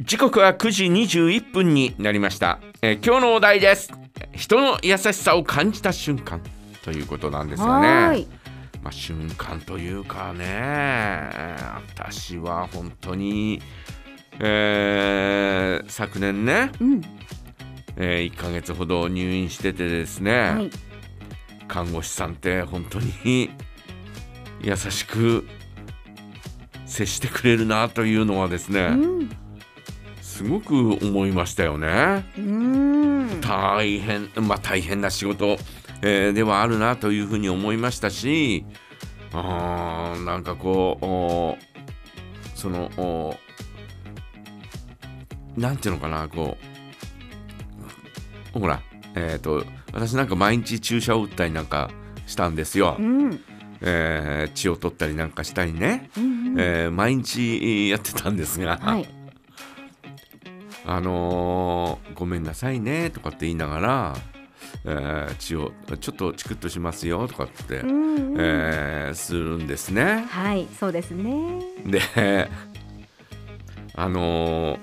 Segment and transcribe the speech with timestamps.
[0.00, 3.90] 時刻は9時21分になりました、えー今日のお題です
[4.32, 6.40] 人の優しさを感じた瞬間
[6.84, 7.80] ということなんですよは
[8.12, 8.26] ね。
[8.82, 11.56] まあ、瞬間というかね
[11.94, 13.62] 私は本当に、
[14.40, 17.00] えー昨年ね、うん。
[17.96, 20.70] え1ヶ月ほど入院しててですね、はい。
[21.66, 23.50] 看護師さんって本当に
[24.60, 25.46] 優しく
[26.94, 29.30] 接してくれるなというのはですね、うん。
[30.22, 32.24] すごく思いましたよね。
[32.38, 33.40] うん。
[33.40, 35.56] 大変まあ大変な仕事、
[36.02, 38.64] えーではあるなというふうに思いましたし
[39.32, 41.56] あーなんかこうお
[42.54, 43.34] そのお
[45.56, 46.56] なんていうのかなこ
[48.54, 48.80] うほら
[49.16, 51.90] えっ、と私なんか毎日注射を打ったりなんか
[52.26, 53.40] したんですよう、ん。
[53.80, 56.33] えー血を取ったりなんかしたりね、うん。
[56.56, 59.08] えー毎日やってたんですが、はい。
[60.86, 64.16] あのーごめんなさいねとかって言いながら、
[64.84, 68.34] えー血をちょっとチクッとしますよとかって、うん。
[68.38, 70.26] えーするんですね。
[70.28, 71.60] はい、そうですね。
[71.86, 72.48] で
[73.94, 74.78] あのー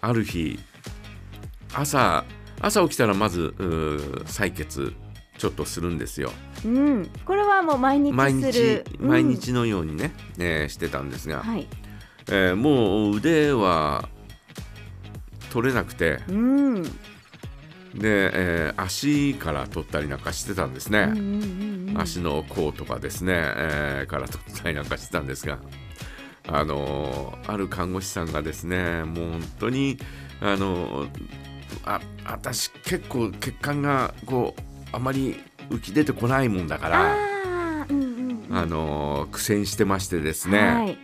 [0.00, 0.58] ある日
[1.74, 2.24] 朝
[2.60, 3.54] 朝起きたらまず
[4.26, 4.92] 採血
[5.42, 6.30] ちょっとするんですよ。
[6.64, 7.10] うん。
[7.24, 9.24] これはもう毎日毎日毎。
[9.24, 11.66] 日のようにね、えーしてたんですが、はい。
[12.28, 14.08] えーもう腕は
[15.50, 16.82] 取れなくて、うん。
[16.84, 16.90] で、
[18.04, 22.00] えー足から取ったりなんかしてたんですね、うんうんうん。
[22.00, 25.58] 足の甲とかですね、えーから取ったりなんかしてたんですが
[26.46, 29.98] あのーある看護師さんがですねもう本当に
[30.40, 31.10] あのー
[31.84, 35.36] あ私結構血管がこうあまり
[35.70, 37.16] 浮き出てこないもんだから。
[37.88, 38.56] うんうんうん。
[38.56, 40.98] あのー苦戦してましてですね、はい。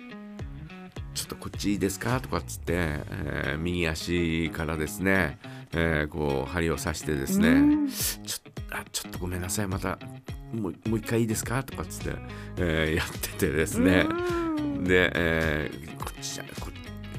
[1.14, 2.20] ちょっとこっちいいですか？
[2.20, 5.38] とかっつって、えー右足からですね、
[5.72, 9.98] えーこう針を刺してですね、うんちょあちょっとごめんなさいまた
[10.52, 11.62] もうもう一回いいですか？
[11.64, 12.18] とかっつって、
[12.58, 14.12] えーやっててですね、う
[14.62, 16.67] んで、えーこっちじゃこ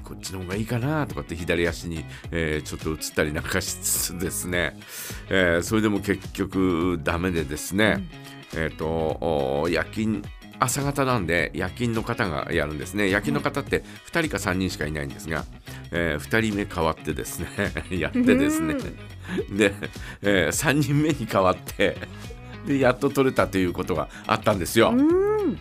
[0.10, 4.76] こっちの方がいいかなとかって左足に、えーちょっと移ったりなんかしつつですね、
[5.30, 8.04] えーそれでも結局ダメでですね、
[8.56, 10.24] えっ、とお夜勤
[10.60, 13.10] 朝方なんで夜勤の方がやるんですね。
[13.10, 15.46] 夜勤の方って2人か3人しかいないんですが、
[15.92, 17.48] え2人目変わってですね。
[17.98, 18.76] やってですね。
[19.52, 19.74] で、
[20.22, 21.98] え3人目に変わって
[22.66, 24.90] でやっと取れたということがあったんですよ。
[24.90, 25.56] うん。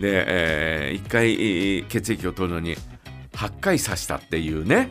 [0.00, 2.76] で、え1回えー血液を取るのに
[3.36, 4.90] 8回刺したっていうね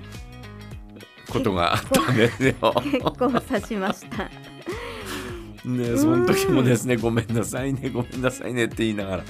[1.30, 2.54] ことがあったんですよ。
[2.84, 4.30] 結構刺しました。
[5.66, 9.24] ねその時もですねごめんなさいねごめんなさいねって言いながら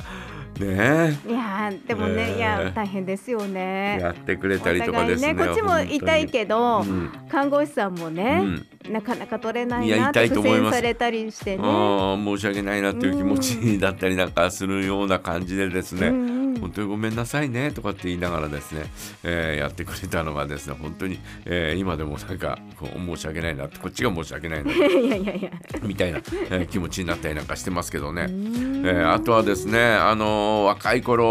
[0.59, 3.99] ねいやーでもね、ねえいや大変ですよね。
[4.01, 5.33] やってくれたりとかですね。
[5.33, 11.63] ねこっちも痛いけど、本看護師さんもね、うんなかなか取れないなって苦戦されたりしてね。
[11.63, 16.34] 申し訳ないなっていう気持ちだったりなんかするような感じでですね、うんうん
[16.65, 18.85] 本当にごめんなさいねとかって言いながらですね、
[19.23, 24.71] えーやってくれたのがですね本当に、えー今でもなんかこう申し訳ないなってこっちが申し訳ないな。
[25.83, 28.23] みたいな、えー気持ちになったりなんかしてますけどね。
[28.23, 31.25] うんえーあとはですね、あのー若い頃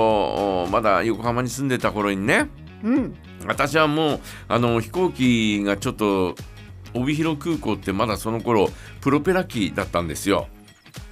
[0.65, 2.49] おまだ横浜に住んでた頃にね
[2.84, 3.15] うん。
[3.47, 6.34] 私はもうあの飛行機がちょっと
[6.94, 10.47] 帯広空港ってまだその頃プロペラ機だったんですよ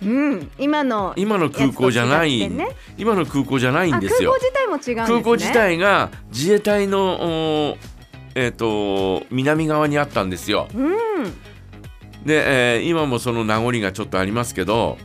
[0.02, 0.50] うん。
[0.58, 5.06] 今の今の空港じゃない、ね今の空港じゃないんですよ港自体も違うね。
[5.06, 7.78] 空港自体が自衛隊のお
[8.34, 10.96] えっ、と南側にあったんですようん。
[12.24, 14.98] で、えー今もその名残がちょっとありますけど、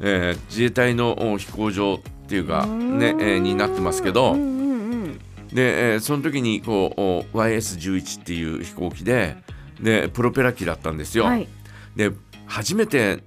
[0.00, 5.18] えー自衛隊のお飛行場っていうかね、えーになってますけど、うんうんうん。
[5.52, 9.36] で、えーその時にこうお YS11 っていう飛行機で
[9.80, 11.24] でプロペラ機だったんですよ。
[11.24, 11.46] はい。
[11.94, 12.10] で
[12.46, 13.22] 初めて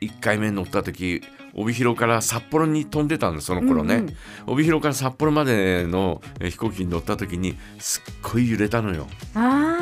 [0.00, 1.22] 1回目乗った時
[1.54, 9.78] 帯広から札幌に飛んでたんですその頃ね、うんうん帯広から札幌までのえー飛行機に乗った時にすっごい揺れたのよあ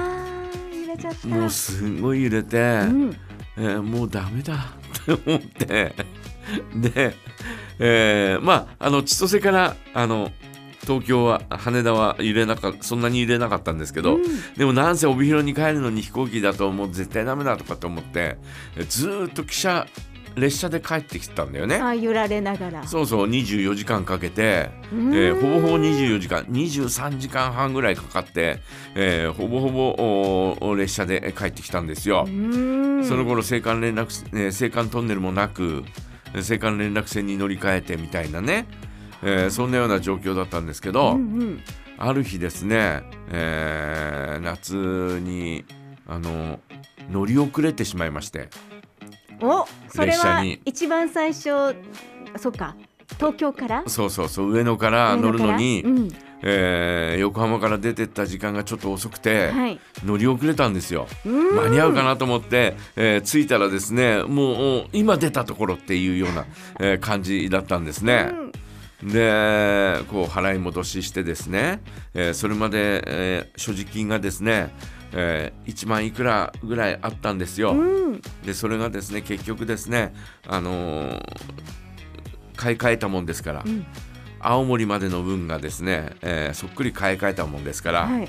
[0.52, 1.28] あ揺れちゃった。
[1.28, 2.62] もうすごい揺れて、う
[2.92, 3.16] ん。
[3.56, 5.94] えーもうダメだって思って
[6.76, 7.14] で、
[7.78, 10.30] えーまああの千歳からあの
[10.86, 14.24] 東京は羽田は揺れなかそんなに揺れなかったんですけど、うん
[14.56, 18.36] でもなんせ帯広に帰るのに飛行機だともう絶対ダメだとかって思って
[18.76, 19.86] えずーっと汽車
[20.36, 21.76] 列車で帰ってきてたんだよね。
[21.76, 22.86] あ揺られながら。
[22.86, 28.58] そうそう24時間かけて、えーほぼほぼ24時間23時間半ぐらいかかって、
[28.96, 32.26] えーほぼほぼ列車で帰ってきたんですよ。
[32.26, 35.84] その頃青函連絡、えー青函トンネルもなく
[36.34, 38.66] 青函連絡船に乗り換えてみたいなね、
[39.24, 41.60] えーそんなような状況だったんですけど、うんうん
[41.96, 44.74] ある日ですね、えー夏
[45.20, 45.64] に
[46.08, 46.58] あの
[47.10, 48.48] 乗り遅れてしまいまして
[49.40, 51.76] おそれは列車に一番最初
[52.36, 52.74] そっか。
[53.16, 53.84] 東京から？
[53.86, 59.80] そうそうそう上野から乗るのに、上野かえー横浜から出てった時間がちょっと遅くて、はい。
[60.04, 61.06] 乗り遅れたんですよ。
[61.24, 61.54] うん。
[61.56, 66.46] 間に合うかなと思って、えー着いたらですねもう今出たところっていうような、
[66.80, 68.30] えー感じだったんですね。
[68.32, 68.52] うん
[69.04, 71.80] でこう払い戻ししてですね、
[72.14, 74.70] えーそれまで、えー所持金がですね、
[75.12, 77.72] えー1万いくらぐらいあったんですよ。
[77.72, 80.14] うんでそれがですね結局ですね、
[80.48, 81.20] あのー
[82.56, 83.84] 買い替えたもんですから、うん
[84.46, 88.28] 青森までの分がですね、えーそっくり買い替えたもんですから、はい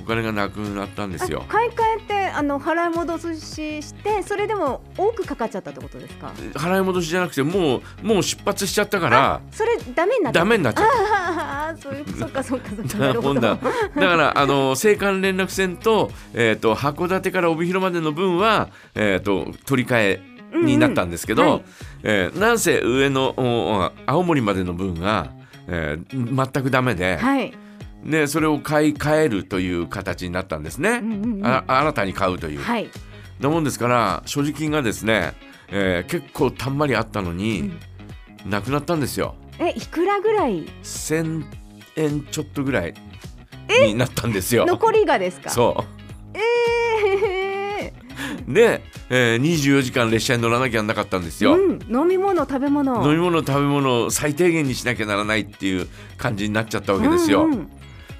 [0.00, 1.52] お金がなくなったんですよあ。
[1.52, 1.91] 買い替えて
[2.32, 6.32] あの払い戻ししてそれでも多くかかっちゃったってことですか？
[6.54, 10.38] 払い戻しじゃなくてもうもう出発しちゃったからそれダメになった。
[10.40, 10.92] ダメになっちゃった。
[10.92, 12.98] ああそういうそっかそっかそっか。
[12.98, 13.56] なるほどほんだ。
[13.56, 21.64] だからあの青函連絡船と,、えー、と函館から帯広までの分は、えー、と取り替えになったんですけど、うんうんはい。
[22.04, 25.30] えーなんせ上のお青森までの分が、
[25.68, 27.54] えー全くダメで、はい
[28.04, 32.60] でそれを買い替えるという形になったんですね、うんうんうんあ新たに買うという。
[32.60, 32.88] はい。
[33.40, 35.34] なもんですから所持金がですね、
[35.68, 37.72] えー結構たんまりあったのに、
[38.46, 39.34] なくなったんですよ。
[39.58, 41.44] えいくらぐらい？1000
[41.96, 42.94] 円ちょっとぐらい
[43.86, 44.64] になったんですよ。
[44.66, 45.50] 残りがですか？
[45.50, 45.84] そ
[46.34, 47.92] え
[48.48, 51.56] うで、えー24時間列車に乗らなきゃなかったんですよ。
[51.56, 51.96] ーうん。
[52.02, 53.04] 飲み物食べ物。
[53.04, 57.44] 飲み物食べ物を最低限にしなきゃならないっていう感じになっちゃったわけですよ。
[57.44, 57.70] うんうん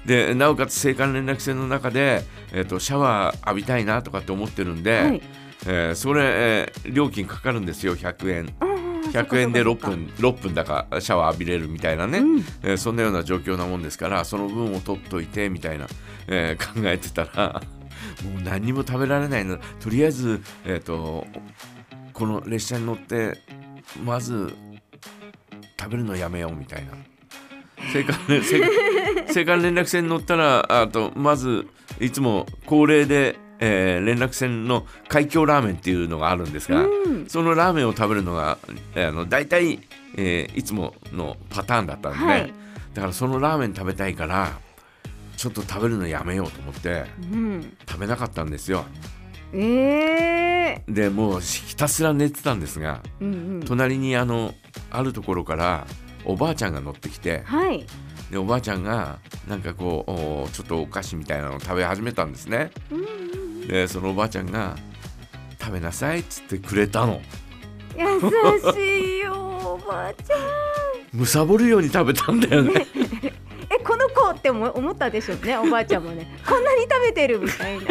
[0.05, 5.21] でなおかつ青函連絡船の中で、えー、とシャワー浴びたいなとかって思ってるんで、はい。
[5.65, 8.53] えーそれ、えー料金かかるんですよ100円。
[8.59, 8.73] あー
[9.11, 9.87] 100円で6そっか。
[9.87, 12.39] そっか分 ,6 分だかシャワー浴びれるみたいなね、うん。
[12.63, 15.87] えーそんなような状況なもんですからその分を取っといてみたいな、
[16.27, 17.61] えー考えてたら
[18.23, 19.57] もう何にも食べられないの。
[19.79, 21.25] とりあえず、えー、と
[22.11, 23.37] この列車に乗って
[24.03, 24.53] まず
[25.79, 26.91] 食べるのやめようみたいな。
[29.27, 31.67] 青函連絡船に乗ったらあとまず
[31.99, 37.25] いつも恒例で、えー連絡船の海峡ラーメンっていうのがあるんですが、うん。
[37.27, 38.57] そのラーメンを食べるのが、
[38.95, 39.79] えーあの大体、
[40.17, 42.53] えーいつものパターンだったんで、はい。
[42.93, 44.51] だからそのラーメン食べたいから
[45.37, 47.77] ちょっと食べるのやめようと思ってうん。
[47.87, 48.85] 食べなかったんですよ。
[49.53, 53.63] ええでもうひたすら寝てたんですがうんうん。
[53.65, 54.53] 隣にあの
[54.91, 55.85] あるところから
[56.25, 57.85] おばあちゃんが乗ってきてはい
[58.33, 62.71] でおばあちゃんがなんかこうおちょっとお菓子みたいなのを食べ始めたんですね。
[63.67, 64.75] でそのおばあちゃんが
[65.61, 67.21] 「食べなさい」っつってくれたの。
[67.95, 68.19] 優
[68.73, 70.39] しいよおばあちゃん。
[71.13, 72.87] むさぼるように食べたんだよね
[74.43, 75.57] って思思ったでしょうね。
[75.57, 76.27] おばあちゃんもね。
[76.45, 77.85] こんなに食べてるみたいな。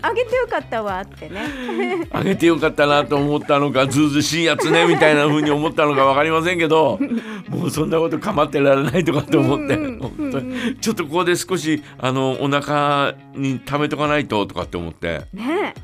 [0.00, 2.06] あげてよかったわってね。
[2.14, 7.00] あげてよかったなと思ったのかずうずうしいやつねみたいな風に思ったのか分かりませんけど
[7.50, 10.76] もうそんなこと構ってられないとかって思って本当に。
[10.76, 15.22] ちょっとここで少しあのお腹に溜めとかないととかって思って。
[15.34, 15.74] ね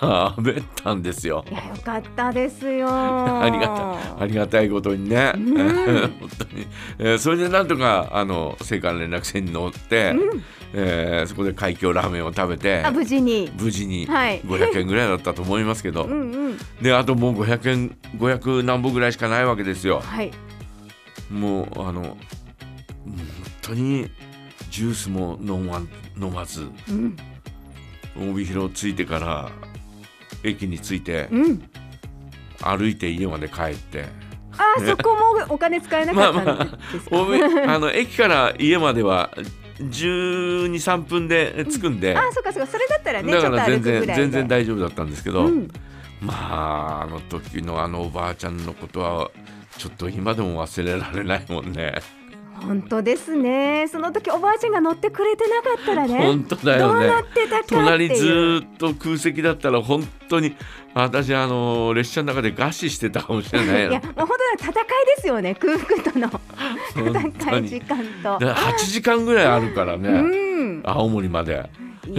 [0.00, 1.44] 食べたんですよ。
[1.50, 2.86] いやよかったですよ。
[2.90, 3.72] ありがた
[4.20, 4.22] い。
[4.22, 5.54] ありがたいことにね、うん。
[6.20, 6.66] 本当に、
[6.98, 10.42] えーそれでなんとかあの青函連絡船に乗って、うん。
[10.74, 13.50] えーそこで海峡ラーメンを食べてあ無事に。
[13.60, 14.40] 無事にはい。
[14.42, 16.58] 500円ぐらいだったと思いますけど、 うんうん。
[16.80, 20.00] であともう500円500何本ぐらいしかないわけですよ。
[20.04, 20.30] はい。
[21.30, 22.16] もうあの本
[23.62, 24.08] 当に
[24.70, 25.80] ジュースも飲ま
[26.20, 27.16] 飲まずうん。
[28.30, 29.50] 帯広着いてから
[30.42, 31.70] 駅に着いてうん。
[32.62, 34.06] 歩いて家まで帰って。
[34.52, 39.30] あそこもお金使えなかったんですか、 帯 あの駅から家までは
[39.78, 42.66] 1 2 3分で着くんで、あそっかそっか。
[42.66, 45.68] それだったらねだから全然全然大丈夫だったんですけど、うん。
[46.20, 49.30] まああの時のあのおばあちゃんのことは
[49.76, 51.94] ちょっと今でも忘れられないもんね。
[52.62, 53.86] 本当ですね。
[53.90, 57.80] その時おばあちゃんが乗ってくれてなかったらね本当だよどうなねってたかっていう。
[57.80, 60.56] 隣ずーっと空席だったら本当に
[60.94, 63.90] 私あの列車の中で餓死してたかもしれないよ。
[63.90, 64.74] いやもう本当だ戦い
[65.16, 66.28] ですよね空腹との
[66.94, 68.44] 戦い時に間と。
[68.44, 70.82] だから8時間ぐらいあるからね、うん。
[70.84, 71.70] 青森まで。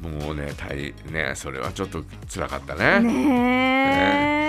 [0.00, 4.39] もうね大ねそれはちょっと辛かったーねね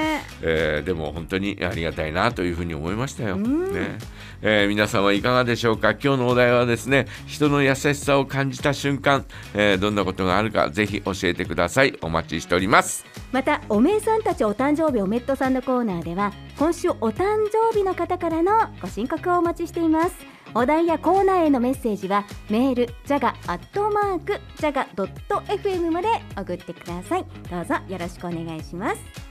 [0.42, 3.74] えーでも本当にありがたいなというふうに思いましたよ、うん。
[3.74, 3.98] ね。
[4.42, 5.92] えー皆さんはいかがでしょうか？
[5.92, 11.98] 今日のお題はですね人の優しさを感じた瞬間、えーどんなことがあるかぜひ教えてください。
[12.02, 13.06] お待ちしております。
[13.32, 17.24] またおめえさんたちお誕生日おめっとさんのコーナーでは今週お誕
[17.72, 20.16] 生日の方からのご申告をお待ちしています。
[20.54, 27.26] お題やコーナーへのメッセージはメールジャガアットマークジャガドット FM まで送ってください。
[27.50, 29.31] どうぞよろしくお願いします